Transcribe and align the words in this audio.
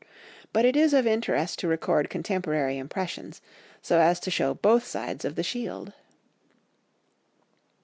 But 0.51 0.65
it 0.65 0.75
is 0.75 0.95
of 0.95 1.05
interest 1.05 1.59
to 1.59 1.67
record 1.67 2.09
contemporary 2.09 2.79
impressions, 2.79 3.39
so 3.83 3.99
as 3.99 4.19
to 4.21 4.31
show 4.31 4.55
both 4.55 4.83
sides 4.83 5.25
of 5.25 5.35
the 5.35 5.43
shield. 5.43 5.93